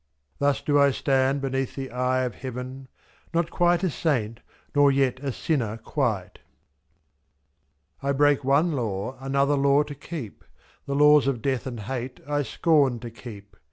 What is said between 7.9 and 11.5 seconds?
I break one law, another law to keep; The laws of